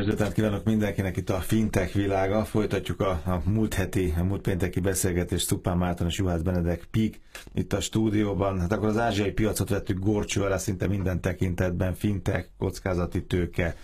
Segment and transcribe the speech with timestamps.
[0.00, 2.44] kellemes délután kívánok mindenkinek itt a fintech világa.
[2.44, 7.20] Folytatjuk a, a múlt heti, a múlt pénteki beszélgetést Szupán Márton és Juhász Benedek Pík
[7.54, 8.60] itt a stúdióban.
[8.60, 13.76] Hát akkor az ázsiai piacot vettük gorcső alá szinte minden tekintetben, fintech, kockázati tőke,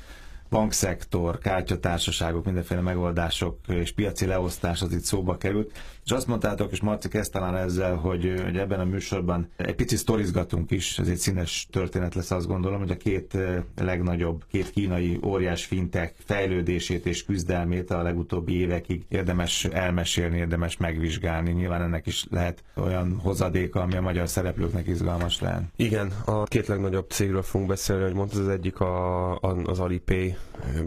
[0.50, 5.72] bankszektor, kártyatársaságok, mindenféle megoldások és piaci leosztás az itt szóba került.
[6.06, 9.98] És azt mondtátok, és Marci kezd talán ezzel, hogy, hogy ebben a műsorban egy picit
[9.98, 14.70] sztorizgatunk is, ez egy színes történet lesz azt gondolom, hogy a két eh, legnagyobb, két
[14.70, 21.50] kínai óriás fintek fejlődését és küzdelmét a legutóbbi évekig érdemes elmesélni, érdemes megvizsgálni.
[21.50, 25.62] Nyilván ennek is lehet olyan hozadéka, ami a magyar szereplőknek izgalmas lehet.
[25.76, 30.36] Igen, a két legnagyobb cégről fogunk beszélni, hogy mondtad, az egyik a, az Alipay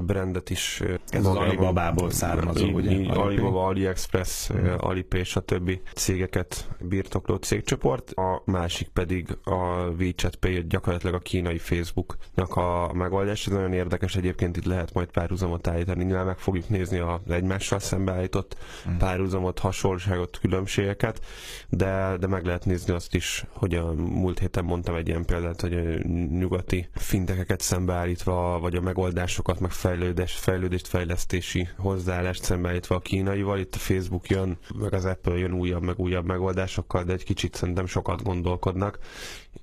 [0.05, 0.81] brandet is.
[1.09, 3.11] Ez az Alibabából származó, ugye?
[3.11, 4.73] Alibaba, AliExpress, hmm.
[4.77, 11.15] Alipay Alipay és a többi cégeket birtokló cégcsoport, a másik pedig a WeChat Pay, gyakorlatilag
[11.15, 13.47] a kínai Facebooknak a megoldás.
[13.47, 17.79] Ez nagyon érdekes, egyébként itt lehet majd párhuzamot állítani, nyilván meg fogjuk nézni az egymással
[17.79, 18.57] szembeállított
[18.89, 18.97] mm.
[18.97, 21.25] párhuzamot, hasonlóságot, különbségeket,
[21.69, 25.61] de, de meg lehet nézni azt is, hogy a múlt héten mondtam egy ilyen példát,
[25.61, 32.99] hogy a nyugati fintekeket szembeállítva, vagy a megoldásokat, meg fejlődés, fejlődést, fejlesztési hozzáállást szembeállítva a
[32.99, 37.23] kínaival, itt a Facebook jön, meg az Apple jön újabb meg újabb megoldásokkal, de egy
[37.23, 38.99] kicsit szerintem sokat gondolkodnak.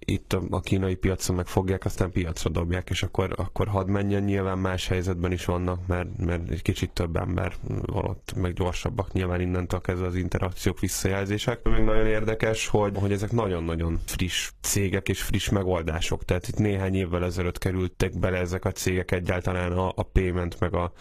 [0.09, 4.23] Itt a, kínai piacon meg fogják, aztán piacra dobják, és akkor, akkor hadd menjen.
[4.23, 7.55] Nyilván más helyzetben is vannak, mert, mert egy kicsit több ember
[7.87, 11.63] van ott, meg gyorsabbak nyilván innentől kezdve az interakciók, visszajelzések.
[11.63, 16.25] Még nagyon érdekes, hogy, hogy ezek nagyon-nagyon friss cégek és friss megoldások.
[16.25, 20.75] Tehát itt néhány évvel ezelőtt kerültek bele ezek a cégek egyáltalán a, a payment meg
[20.75, 20.93] a,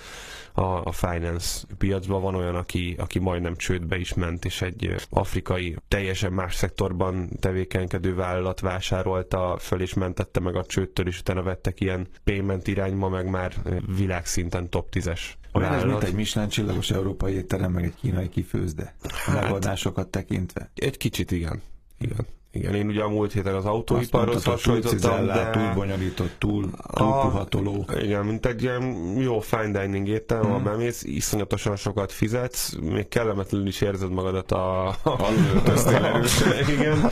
[0.53, 2.21] a, a finance piacban.
[2.21, 8.15] Van olyan, aki, aki majdnem csődbe is ment, és egy afrikai, teljesen más szektorban tevékenykedő
[8.15, 8.59] vállalat
[8.95, 13.53] vásárolta föl, és mentette meg a csődtől, és utána vettek ilyen payment irányba, meg már
[13.97, 15.19] világszinten top 10-es
[15.51, 18.95] olyan ez, mint egy Michelin csillagos európai étterem, meg egy kínai kifőzde.
[19.25, 20.69] Hát, megoldásokat tekintve.
[20.75, 21.61] Egy kicsit igen.
[21.99, 22.25] Igen.
[22.55, 25.49] Igen, én ugye a múlt héten az autóiparhoz hasonlítottam, de...
[25.49, 27.85] Túl bonyolított, túl, túl a, puhatoló.
[28.01, 30.51] Igen, mint egy ilyen jó fine dining étel, hmm.
[30.51, 34.95] ha bemész, iszonyatosan sokat fizetsz, még kellemetlenül is érzed magadat a, a
[36.75, 37.11] igen,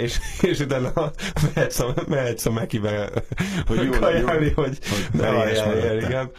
[0.00, 0.92] és, és utána
[1.54, 3.10] mehetsz a, mehetsz a Mekibe,
[3.66, 6.30] hogy jó kajálni, hogy, hogy ne várjál, igen.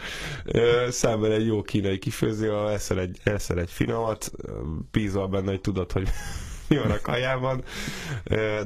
[0.90, 4.30] Szemben egy jó kínai kifőző, eszel egy, eszel egy finomat,
[4.90, 6.08] bízol benne, hogy tudod, hogy
[6.68, 7.62] mi van a kajában,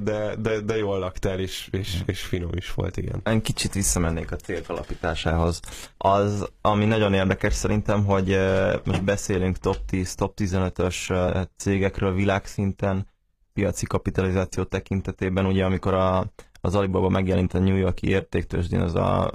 [0.03, 3.21] de, de, de jól laktál, és, és, és finom is volt, igen.
[3.27, 5.61] Én kicsit visszamennék a célt alapításához.
[5.97, 8.39] Az, ami nagyon érdekes szerintem, hogy
[8.85, 13.07] most beszélünk top 10, top 15-ös cégekről világszinten,
[13.53, 16.27] piaci kapitalizáció tekintetében, ugye amikor a,
[16.61, 19.33] az Alibaba megjelent a New Yorki értéktősdén, az a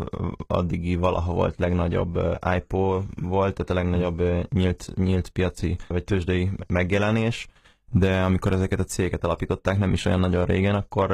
[0.47, 2.19] addigi valaha volt legnagyobb
[2.55, 7.47] IPO volt, tehát a legnagyobb nyílt, nyílt piaci vagy tőzsdei megjelenés,
[7.91, 11.11] de amikor ezeket a cégeket alapították nem is olyan nagyon régen, akkor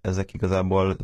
[0.00, 0.96] ezek igazából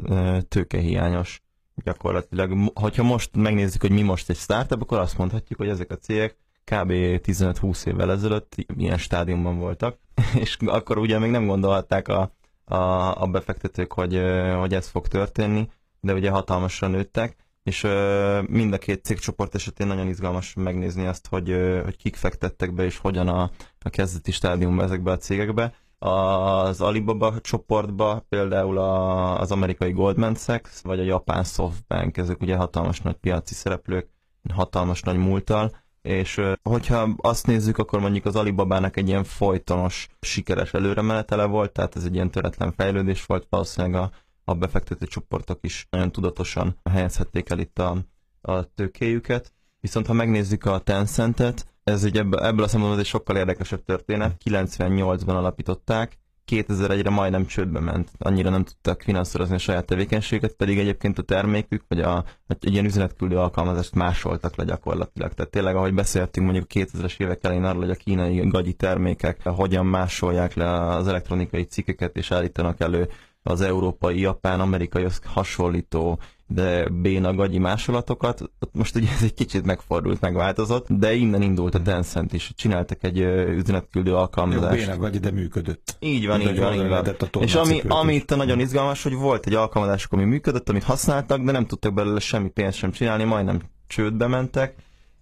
[0.48, 1.42] tőkehiányos
[1.84, 2.70] gyakorlatilag.
[2.74, 6.36] Hogyha most megnézzük, hogy mi most egy startup, akkor azt mondhatjuk, hogy ezek a cégek
[6.64, 6.90] kb.
[6.90, 9.98] 15-20 évvel ezelőtt ilyen stádiumban voltak,
[10.44, 12.32] és akkor ugye még nem gondolhatták a,
[12.64, 12.76] a,
[13.22, 14.22] a befektetők, hogy,
[14.58, 15.68] hogy ez fog történni,
[16.00, 17.36] de ugye hatalmasan nőttek,
[17.66, 22.16] és uh, mind a két cégcsoport esetén nagyon izgalmas megnézni azt, hogy, uh, hogy kik
[22.16, 25.75] fektettek be, és hogyan a, a kezdeti stádiumban ezekbe a cégekbe.
[25.99, 32.56] Az Alibaba csoportba például a, az amerikai Goldman Sachs, vagy a japán Softbank, ezek ugye
[32.56, 34.09] hatalmas nagy piaci szereplők,
[34.54, 35.71] hatalmas nagy múltal,
[36.03, 41.97] és hogyha azt nézzük, akkor mondjuk az Alibabának egy ilyen folytonos, sikeres előremenetele volt, tehát
[41.97, 44.10] ez egy ilyen töretlen fejlődés volt, valószínűleg a
[44.48, 47.96] a befektető csoportok is nagyon tudatosan helyezhették el itt a,
[48.40, 49.52] a tőkéjüket.
[49.80, 54.40] Viszont ha megnézzük a Tencentet, ez egy ebből, ebből a szempontból egy sokkal érdekesebb történet.
[54.44, 61.18] 98-ban alapították, 2001-re majdnem csődbe ment, annyira nem tudtak finanszírozni a saját tevékenységet, pedig egyébként
[61.18, 65.32] a termékük, vagy a, egy ilyen üzenetküldő alkalmazást másoltak le gyakorlatilag.
[65.32, 69.86] Tehát tényleg, ahogy beszéltünk mondjuk 2000-es évek elején arról, hogy a kínai gagyi termékek hogyan
[69.86, 73.09] másolják le az elektronikai cikkeket és állítanak elő
[73.47, 78.43] az európai, japán, amerikai hasonlító de béna gagyi másolatokat.
[78.72, 82.53] Most ugye ez egy kicsit megfordult, megváltozott, de innen indult a Tencent is.
[82.57, 83.19] Csináltak egy
[83.57, 84.81] üzenetküldő alkalmazást.
[84.81, 85.97] Jó, béna gagyi, de működött.
[86.01, 87.07] Így van, így van, így van.
[87.41, 91.53] És ami, ami itt nagyon izgalmas, hogy volt egy alkalmazás, ami működött, amit használtak, de
[91.53, 94.75] nem tudtak belőle semmi pénzt sem csinálni, majdnem csődbe mentek,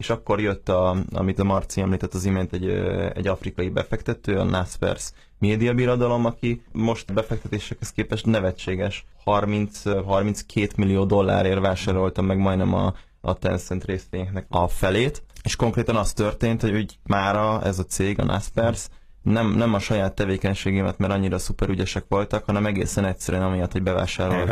[0.05, 2.69] és akkor jött, a, amit a Marci említett az imént, egy,
[3.15, 9.05] egy afrikai befektető, a Naspers médiabirodalom, aki most befektetésekhez képest nevetséges.
[9.25, 16.13] 30-32 millió dollárért vásárolta meg majdnem a, a Tencent részvényeknek a felét, és konkrétan az
[16.13, 18.87] történt, hogy, hogy mára ez a cég, a Naspers,
[19.23, 23.83] nem, nem a saját tevékenységémet, mert annyira szuper ügyesek voltak, hanem egészen egyszerűen amiatt, hogy
[23.83, 24.49] bevásárolták.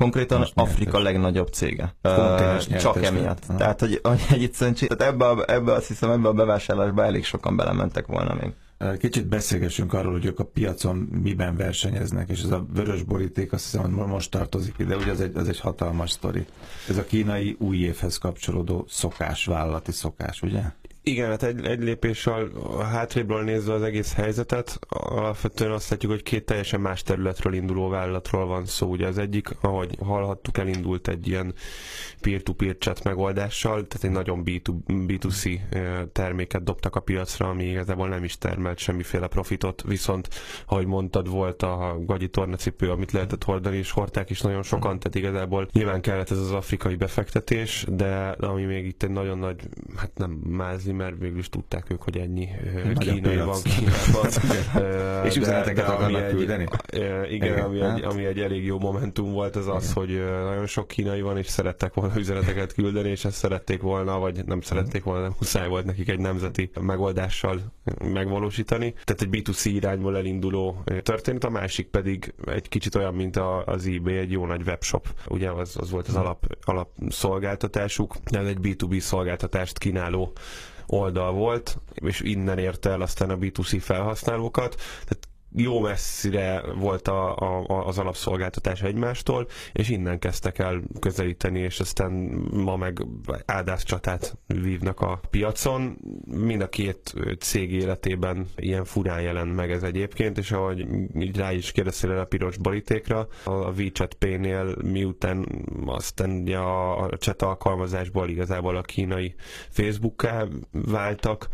[0.00, 1.02] Konkrétan Most Afrika nyertes.
[1.02, 1.94] legnagyobb cége.
[2.02, 3.46] Uh, csak emiatt.
[3.46, 3.56] Ha.
[3.56, 7.56] Tehát, hogy, hogy egyszerűen, tehát ebbe, a, ebbe azt hiszem, ebbe a bevásárlásba elég sokan
[7.56, 8.52] belementek volna még.
[8.98, 13.64] Kicsit beszélgessünk arról, hogy ők a piacon miben versenyeznek, és ez a vörös boríték azt
[13.64, 16.46] hiszem, hogy most tartozik ide, ugye ez egy, ez egy hatalmas sztori.
[16.88, 20.62] Ez a kínai új évhez kapcsolódó szokás, vállalati szokás, ugye?
[21.02, 22.48] Igen, hát egy, egy lépéssel
[22.80, 28.46] hátrébről nézve az egész helyzetet, alapvetően azt látjuk, hogy két teljesen más területről induló vállalatról
[28.46, 28.88] van szó.
[28.90, 31.54] Ugye az egyik, ahogy hallhattuk, elindult egy ilyen
[32.20, 35.58] peer-to-peer chat megoldással, tehát egy nagyon B2, B2C
[36.12, 40.28] terméket dobtak a piacra, ami igazából nem is termelt semmiféle profitot, viszont,
[40.66, 45.14] ahogy mondtad, volt a gagyi tornacipő, amit lehetett hordani, és hordták is nagyon sokan, tehát
[45.14, 50.10] igazából nyilván kellett ez az afrikai befektetés, de ami még itt egy nagyon nagy, hát
[50.14, 52.48] nem mázi, mert végül is tudták ők, hogy ennyi
[52.98, 55.24] kínai van Kínában.
[55.26, 56.68] és üzeneteket akarnak küldeni?
[56.90, 57.96] Igen, igen ami, hát.
[57.96, 61.46] egy, ami egy elég jó momentum volt, az az, hogy nagyon sok kínai van, és
[61.46, 65.84] szerettek volna üzeneteket küldeni, és ezt szerették volna, vagy nem szerették volna, nem muszáj volt
[65.84, 67.60] nekik egy nemzeti megoldással
[68.04, 68.94] megvalósítani.
[69.04, 74.16] Tehát egy B2C irányból elinduló történet, a másik pedig egy kicsit olyan, mint az eBay,
[74.16, 75.08] egy jó nagy webshop.
[75.28, 80.32] Ugye az, az volt az alap, alap szolgáltatásuk, ez egy B2B szolgáltatást kínáló
[80.90, 84.74] oldal volt, és innen érte el aztán a B2C felhasználókat.
[84.74, 91.80] Tehát jó messzire volt a, a, az alapszolgáltatás egymástól, és innen kezdtek el közelíteni, és
[91.80, 92.12] aztán
[92.52, 93.06] ma meg
[93.46, 95.98] áldás csatát vívnak a piacon.
[96.24, 100.86] Mind a két cég életében ilyen furán jelent meg ez egyébként, és ahogy
[101.18, 105.46] így rá is kérdeztél a piros borítékra, a WeChat Pay-nél miután
[105.86, 109.34] aztán ugye a chat alkalmazásból igazából a kínai
[109.68, 111.48] Facebook-ká váltak,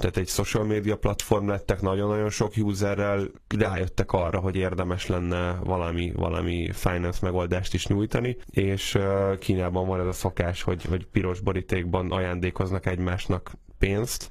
[0.00, 6.12] tehát egy social media platform lettek nagyon-nagyon sok userrel, rájöttek arra, hogy érdemes lenne valami,
[6.16, 8.98] valami finance megoldást is nyújtani, és
[9.38, 14.30] Kínában van ez a szokás, hogy, hogy piros borítékban ajándékoznak egymásnak pénzt,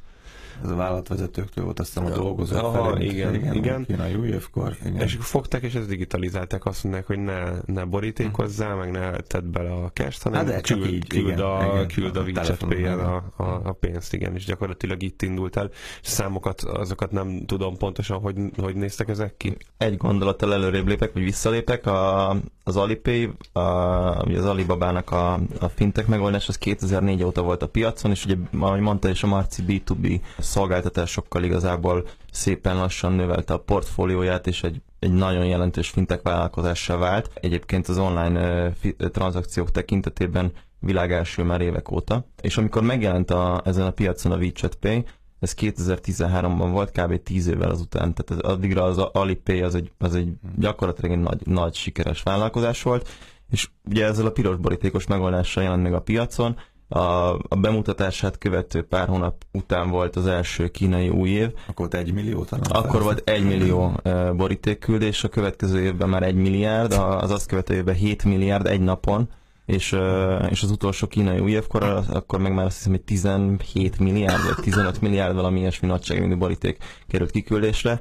[0.63, 3.85] ez a vállalatvezetőktől volt, aztán a dolgozók Aha, felé, igen, igen, igen.
[3.85, 4.75] Kínai új évkor.
[4.85, 5.01] Igen.
[5.01, 9.71] És fogták, és ezt digitalizálták, azt mondják, hogy ne, ne borítékozzál, meg ne tedd bele
[9.71, 13.15] a cash hanem hát küld, így, küld, igen, a, igen, küld a, a WeChat a,
[13.35, 15.69] a, a, pénzt, igen, és gyakorlatilag itt indult el.
[16.01, 19.57] És számokat, azokat nem tudom pontosan, hogy, hogy néztek ezek ki.
[19.77, 22.29] Egy gondolattal előrébb lépek, vagy visszalépek, a,
[22.69, 28.11] az Alipay, a, az Alibabának a, a fintech megoldás, az 2004 óta volt a piacon,
[28.11, 34.47] és ugye, ahogy mondta és a Marci B2B szolgáltatásokkal igazából szépen lassan növelte a portfólióját,
[34.47, 37.31] és egy, egy nagyon jelentős fintech vállalkozással vált.
[37.33, 38.71] Egyébként az online
[39.11, 42.25] tranzakciók tekintetében világ első már évek óta.
[42.41, 45.05] És amikor megjelent a, ezen a piacon a WeChat Pay,
[45.39, 47.23] ez 2013-ban volt, kb.
[47.23, 51.75] 10 évvel azután, tehát addigra az Alipay az egy, az egy gyakorlatilag egy nagy, nagy
[51.75, 53.09] sikeres vállalkozás volt,
[53.49, 56.55] és ugye ezzel a piros borítékos megoldással jelent meg a piacon,
[56.91, 56.99] a,
[57.33, 61.51] a bemutatását követő pár hónap után volt az első kínai új év.
[61.67, 62.65] Akkor volt egy millió talán?
[62.69, 63.99] Akkor volt egy millió
[64.35, 69.29] borítékküldés, a következő évben már egy milliárd, az azt követő évben 7 milliárd egy napon,
[69.69, 69.95] és,
[70.49, 74.63] és az utolsó kínai új évkor, akkor meg már azt hiszem, hogy 17 milliárd, vagy
[74.63, 77.99] 15 milliárd valami ilyesmi nagyságrendű boríték került kiküldésre.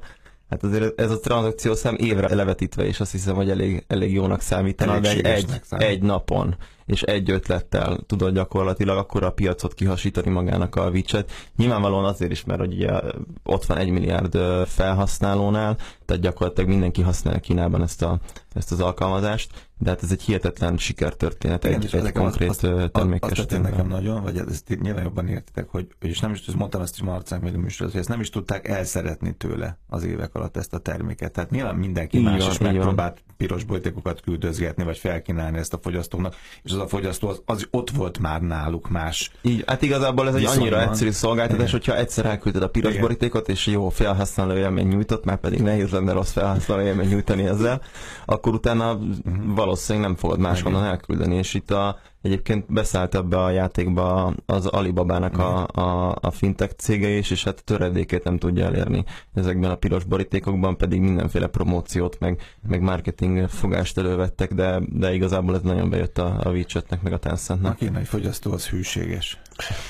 [0.50, 4.40] Hát azért ez a tranzakció szám évre levetítve, és azt hiszem, hogy elég, elég jónak
[4.40, 6.56] számítana, de egy, egy, egy napon
[6.88, 11.30] és egy ötlettel tudod gyakorlatilag akkor a piacot kihasítani magának a WeChat.
[11.56, 13.00] Nyilvánvalóan azért is, mert hogy ugye
[13.42, 18.18] ott van egy milliárd felhasználónál, tehát gyakorlatilag mindenki használja Kínában ezt, a,
[18.54, 22.60] ezt az alkalmazást, de hát ez egy hihetetlen sikertörténet Igen, egy, egy konkrét azt,
[22.92, 26.80] termék azt, azt nekem nagyon, vagy ezt nyilván jobban értitek, hogy és nem is mondtam
[26.80, 30.56] ezt is Marcán még műsor, hogy ezt nem is tudták elszeretni tőle az évek alatt
[30.56, 31.32] ezt a terméket.
[31.32, 35.78] Tehát nyilván mindenki így más van, is megpróbált piros bolytékokat küldözgetni, vagy felkínálni ezt a
[35.82, 39.30] fogyasztóknak, és az a fogyasztó az, az ott volt már náluk más.
[39.42, 41.70] Így, hát igazából ez egy annyira egyszerű szolgáltatás, Igen.
[41.70, 43.02] hogyha egyszer elküldted a piros Igen.
[43.02, 47.82] borítékot, és jó felhasználó élmény nyújtott, már pedig nehéz lenne rossz felhasználó élmény nyújtani ezzel,
[48.24, 49.54] akkor utána uh-huh.
[49.54, 55.38] valószínűleg nem fogod máshonnan elküldeni, és itt a Egyébként beszállt ebbe a játékba az Alibabának
[55.38, 60.04] a, a, a fintech cége is, és hát töredékét nem tudja elérni ezekben a piros
[60.04, 66.18] borítékokban, pedig mindenféle promóciót, meg, meg marketing fogást elővettek, de, de igazából ez nagyon bejött
[66.18, 67.72] a, a WeChatnek, meg a Tencentnek.
[67.72, 69.40] A kínai fogyasztó az hűséges.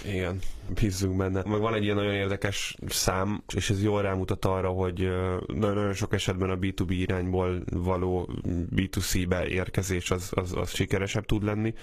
[0.05, 0.39] Igen,
[0.75, 1.43] bízzunk benne.
[1.47, 5.09] Meg van egy ilyen nagyon érdekes szám, és ez jól rámutat arra, hogy
[5.47, 8.29] nagyon sok esetben a B2B irányból való
[8.77, 11.75] B2C-be érkezés az, az, az sikeresebb tud lenni,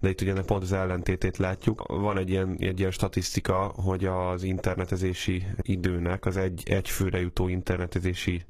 [0.00, 1.86] de itt ugye pont az ellentétét látjuk.
[1.86, 7.48] Van egy ilyen, egy ilyen statisztika, hogy az internetezési időnek, az egy, egy főre jutó
[7.48, 8.42] internetezési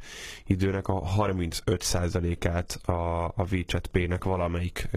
[0.47, 4.89] időnek a 35%-át a, a WeChat Pay-nek valamelyik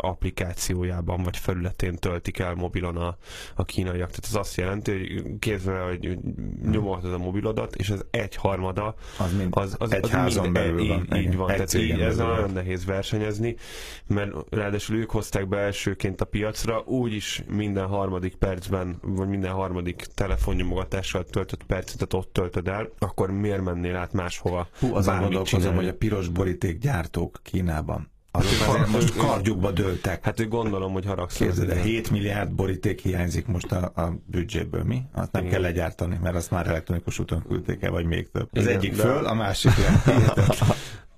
[0.00, 3.16] applikációjában vagy felületén töltik el mobilon a,
[3.54, 4.10] a kínaiak.
[4.10, 6.18] Tehát ez azt jelenti, hogy kézzel, hogy
[6.70, 10.86] nyomolhatod a mobilodat, és az egyharmada az, mind, az, az, egy az házon mind, belül
[10.86, 11.06] van.
[11.12, 11.46] Így, így van.
[11.46, 13.56] Tehát így, ez nagyon nehéz versenyezni,
[14.06, 20.06] mert ráadásul ők hozták be elsőként a piacra, úgyis minden harmadik percben, vagy minden harmadik
[20.14, 24.68] telefonnyomogatással töltött percet ott töltöd el, akkor miért mennél át máshova?
[24.78, 30.24] Hú, azon gondolkozom, hogy a piros boríték gyártók Kínában azok azért most kardjukba dőltek.
[30.24, 31.50] Hát ő gondolom, hogy haragszik.
[31.50, 35.02] de 7 milliárd boríték hiányzik most a, a büdzséből, mi?
[35.12, 35.54] Azt nem Igen.
[35.54, 38.48] kell legyártani, mert azt már elektronikus úton küldték el, vagy még több.
[38.52, 39.02] Az Igen, egyik de...
[39.02, 40.02] föl, a másik le.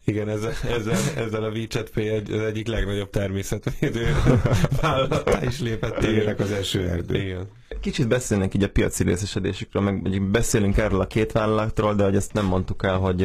[0.04, 4.06] Igen, ezzel, ezzel, ezzel a WeChat Pay egy, az egyik legnagyobb természetvédő
[4.80, 6.02] vállalatá is lépett.
[6.02, 7.22] Igen, az első erdő.
[7.22, 7.48] Igen.
[7.80, 12.32] Kicsit beszélnénk így a piaci részesedésükről, meg beszélünk erről a két vállalatról, de hogy ezt
[12.32, 13.20] nem mondtuk el, hogy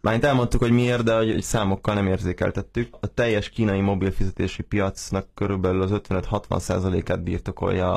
[0.00, 2.96] már elmondtuk, hogy miért, de hogy, számokkal nem érzékeltettük.
[3.00, 7.92] A teljes kínai mobilfizetési piacnak körülbelül az 55-60%-át birtokolja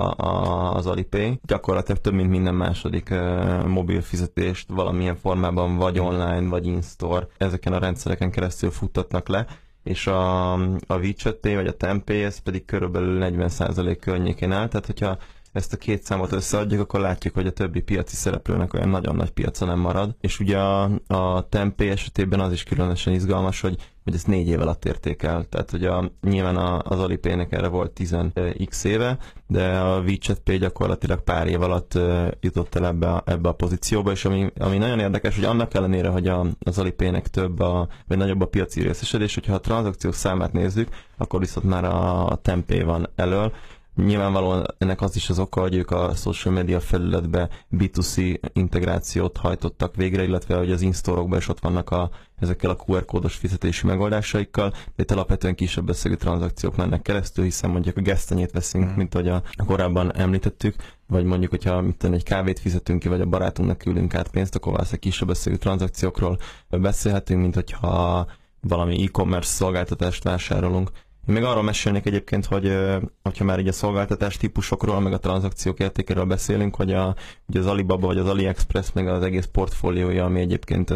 [0.71, 1.39] az Alipay.
[1.45, 7.79] Gyakorlatilag több mint minden második uh, mobilfizetést valamilyen formában vagy online, vagy in-store ezeken a
[7.79, 9.45] rendszereken keresztül futtatnak le
[9.83, 10.51] és a,
[10.87, 15.17] a WeChat Pay vagy a Tempay, ez pedig körülbelül 40% környékén áll, tehát hogyha
[15.53, 19.31] ezt a két számot összeadjuk, akkor látjuk, hogy a többi piaci szereplőnek olyan nagyon nagy
[19.31, 20.15] piaca nem marad.
[20.21, 24.61] És ugye a, a Tempé esetében az is különösen izgalmas, hogy hogy ezt négy év
[24.61, 25.45] alatt érték el.
[25.49, 29.17] Tehát hogy a, nyilván a, az Alipay-nek erre volt 10x éve,
[29.47, 31.99] de a WeChat Pay gyakorlatilag pár év alatt
[32.39, 36.07] jutott el ebbe a, ebbe a pozícióba, és ami, ami nagyon érdekes, hogy annak ellenére,
[36.09, 40.53] hogy a, az Alipay-nek több, a, vagy nagyobb a piaci részesedés, hogyha a tranzakciók számát
[40.53, 43.53] nézzük, akkor viszont már a, a Tempé van elől,
[43.95, 49.95] Nyilvánvalóan ennek az is az oka, hogy ők a social media felületbe B2C integrációt hajtottak
[49.95, 52.09] végre, illetve hogy az instorokban is ott vannak a,
[52.39, 57.69] ezekkel a QR kódos fizetési megoldásaikkal, de itt alapvetően kisebb összegű tranzakciók mennek keresztül, hiszen
[57.69, 58.93] mondjuk a gesztenyét veszünk, mm.
[58.95, 60.75] mint ahogy a, korábban említettük,
[61.07, 64.55] vagy mondjuk, hogyha mit tenni, egy kávét fizetünk ki, vagy a barátunknak küldünk át pénzt,
[64.55, 66.37] akkor valószínűleg kisebb összegű tranzakciókról
[66.69, 68.25] beszélhetünk, mint hogyha
[68.61, 70.91] valami e-commerce szolgáltatást vásárolunk,
[71.27, 72.77] én még arról mesélnék egyébként, hogy
[73.23, 77.15] hogyha már így a szolgáltatás típusokról, meg a tranzakciók értékéről beszélünk, hogy a,
[77.45, 80.89] ugye az Alibaba vagy az AliExpress, meg az egész portfóliója, ami egyébként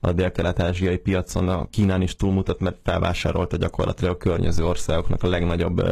[0.00, 5.82] a dél-kelet-ázsiai piacon a Kínán is túlmutat, mert felvásárolta gyakorlatilag a környező országoknak a legnagyobb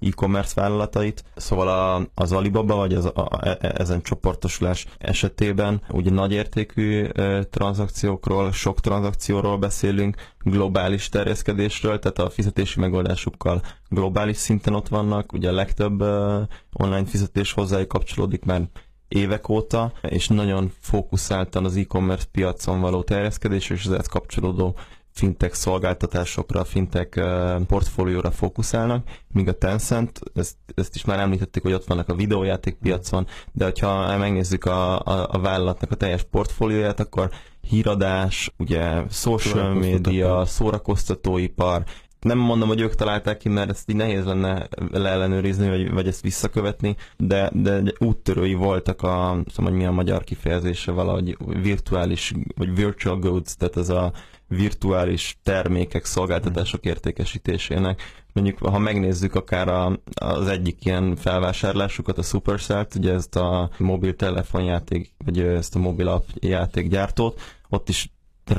[0.00, 1.24] e-commerce vállalatait.
[1.36, 7.42] Szóval a, az Alibaba vagy az, a, a, e, ezen csoportosulás esetében ugye nagyértékű e,
[7.44, 15.48] tranzakciókról, sok tranzakcióról beszélünk, globális terjeszkedésről, tehát a fizetési megoldásukkal globális szinten ott vannak, ugye
[15.48, 18.64] a legtöbb e, online fizetés hozzájuk kapcsolódik, mert
[19.08, 24.76] évek óta, és nagyon fókuszáltan az e-commerce piacon való terjeszkedés, és az ehhez kapcsolódó
[25.16, 27.20] fintech szolgáltatásokra, fintech
[27.66, 33.26] portfólióra fókuszálnak, míg a Tencent, ezt, ezt is már említettük, hogy ott vannak a videójátékpiacon,
[33.52, 37.30] de hogyha megnézzük a, a, a vállalatnak a teljes portfólióját, akkor
[37.60, 41.84] híradás, ugye social media, szórakoztatóipar,
[42.20, 46.22] nem mondom, hogy ők találták ki, mert ezt így nehéz lenne leellenőrizni, vagy, vagy ezt
[46.22, 52.74] visszakövetni, de, de úttörői voltak a, szóval, hogy mi a magyar kifejezése valahogy virtuális, vagy
[52.74, 54.12] virtual goods, tehát ez a
[54.48, 58.02] virtuális termékek, szolgáltatások értékesítésének.
[58.32, 65.14] Mondjuk, ha megnézzük akár a, az egyik ilyen felvásárlásukat, a Supercell-t, ugye ezt a mobiltelefonjáték,
[65.24, 68.10] vagy ezt a mobil játékgyártót, ott is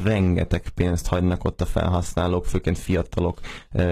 [0.03, 3.39] rengeteg pénzt hagynak ott a felhasználók, főként fiatalok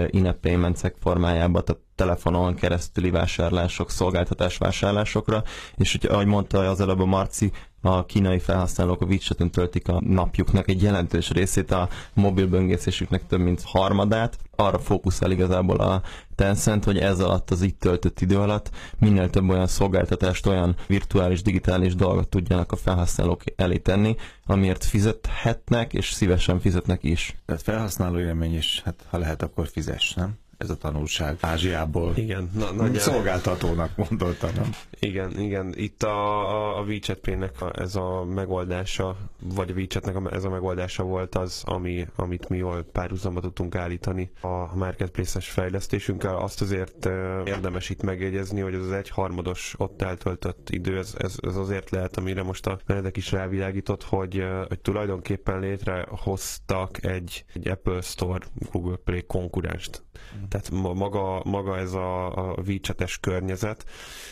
[0.06, 5.42] in-app paymentsek formájában, tehát telefonon keresztüli vásárlások, szolgáltatás vásárlásokra,
[5.76, 7.52] és hogy, ahogy mondta az előbb a Marci,
[7.86, 13.40] a kínai felhasználók a widget töltik a napjuknak egy jelentős részét, a mobil böngészésüknek több
[13.40, 14.38] mint harmadát.
[14.56, 16.02] Arra fókuszál igazából a
[16.34, 21.42] Tencent, hogy ez alatt az itt töltött idő alatt minél több olyan szolgáltatást, olyan virtuális,
[21.42, 24.16] digitális dolgot tudjanak a felhasználók elé tenni,
[24.46, 27.36] amiért fizethetnek, és szívesen fizetnek is.
[27.46, 30.38] Tehát felhasználó élmény is, hát ha lehet, akkor fizes, nem?
[30.58, 32.12] Ez a tanulság Ázsiából.
[32.16, 32.98] Igen, na, nagyjából...
[32.98, 34.70] Szolgáltatónak mondottam, nem?
[34.98, 35.72] Igen, igen.
[35.76, 39.16] Itt a, a, a WeChat Pay-nek ez a megoldása,
[39.54, 44.30] vagy a WeChatnek ez a megoldása volt az, ami, amit mi jól párhuzamba tudtunk állítani
[44.40, 46.36] a Marketplace-es fejlesztésünkkel.
[46.36, 47.08] Azt azért
[47.44, 52.16] érdemes itt megjegyezni, hogy az egy harmados ott eltöltött idő, ez, ez, ez azért lehet,
[52.16, 58.96] amire most a Benedek is rávilágított, hogy, hogy tulajdonképpen létrehoztak egy, egy Apple Store, Google
[58.96, 60.02] Play konkurenst.
[60.36, 60.42] Mm.
[60.48, 63.84] Tehát maga, maga ez a, a WeChat-es környezet,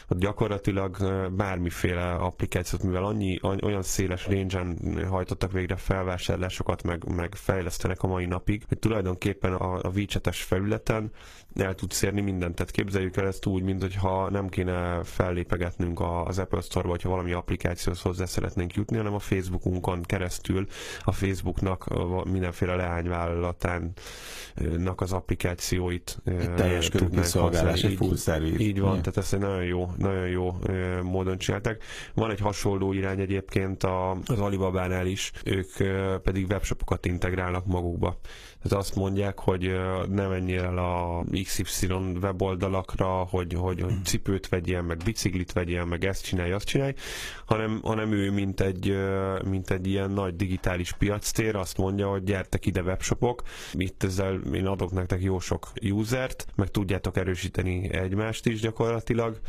[0.07, 0.97] hogy gyakorlatilag
[1.33, 4.65] bármiféle applikációt, mivel annyi, olyan széles range
[5.09, 11.11] hajtottak végre felvásárlásokat, meg, meg fejlesztenek a mai napig, hogy tulajdonképpen a, a WeChat-es felületen
[11.55, 12.55] el tudsz érni mindent.
[12.55, 17.33] Tehát képzeljük el ezt úgy, mint hogyha nem kéne fellépegetnünk az Apple Store-ba, hogyha valami
[17.33, 20.67] applikációhoz hozzá szeretnénk jutni, hanem a Facebookunkon keresztül
[21.05, 21.87] a Facebooknak
[22.31, 23.93] mindenféle leányvállalatának
[25.01, 28.63] az applikációit egy teljes körű kiszolgálás, egy full service.
[28.63, 30.57] Így van, tehát ezt egy nagyon jó, nagyon jó
[31.03, 31.85] módon csinálták.
[32.15, 33.83] Van egy hasonló irány egyébként
[34.25, 35.71] az Alibabánál is, ők
[36.23, 38.19] pedig webshopokat integrálnak magukba.
[38.65, 39.75] Tehát azt mondják, hogy
[40.09, 41.87] ne menjél el a XY
[42.23, 46.95] weboldalakra, hogy, hogy, hogy cipőt vegyél, meg biciklit vegyél, meg ezt csinálj, azt csinálj,
[47.47, 48.97] hanem, hanem ő mint egy,
[49.45, 53.43] mint egy ilyen nagy digitális piactér azt mondja, hogy gyertek ide webshopok,
[53.73, 59.41] itt ezzel én adok nektek jó sok usert, meg tudjátok erősíteni egymást is gyakorlatilag,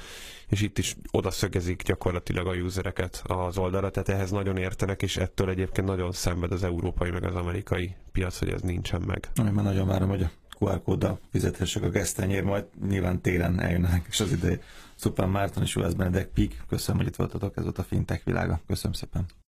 [0.48, 5.18] és itt is oda szögezik gyakorlatilag a usereket az oldalra, tehát ehhez nagyon értenek, és
[5.18, 9.30] ettől egyébként nagyon szenved az európai meg az amerikai piac, hogy ez nincsen meg.
[9.36, 14.06] Ami már nagyon várom, hogy a QR kóddal fizethessek a gesztenyér, majd nyilván télen eljönnek,
[14.10, 14.60] és az ideje.
[14.96, 18.60] Szupán Márton és Juhász Benedek Pik, köszönöm, hogy itt voltatok, ez volt a fintech világa.
[18.68, 19.26] Köszönöm szépen.